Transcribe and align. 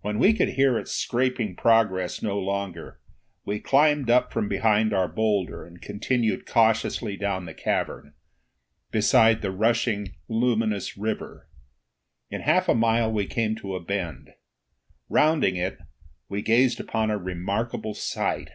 When 0.00 0.18
we 0.18 0.32
could 0.32 0.54
hear 0.54 0.78
its 0.78 0.92
scraping 0.92 1.54
progress 1.54 2.22
no 2.22 2.38
longer, 2.38 3.02
we 3.44 3.60
climbed 3.60 4.08
up 4.08 4.32
from 4.32 4.48
behind 4.48 4.94
our 4.94 5.06
boulder 5.06 5.66
and 5.66 5.82
continued 5.82 6.46
cautiously 6.46 7.18
down 7.18 7.44
the 7.44 7.52
cavern, 7.52 8.14
beside 8.90 9.42
the 9.42 9.50
rushing 9.50 10.14
luminous 10.28 10.96
river. 10.96 11.50
In 12.30 12.40
half 12.40 12.70
a 12.70 12.74
mile 12.74 13.12
we 13.12 13.26
came 13.26 13.54
to 13.56 13.74
a 13.74 13.84
bend. 13.84 14.30
Rounding 15.10 15.56
it, 15.56 15.76
we 16.30 16.40
gazed 16.40 16.80
upon 16.80 17.10
a 17.10 17.18
remarkable 17.18 17.92
sight. 17.92 18.48